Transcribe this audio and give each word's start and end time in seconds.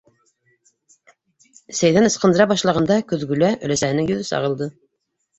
Сәйҙән 1.79 2.07
ысҡындыра 2.07 2.47
башлағанда 2.51 2.97
көҙгөлә 3.11 3.51
өләсәһенең 3.67 4.09
йөҙө 4.15 4.25
сағылды. 4.31 4.69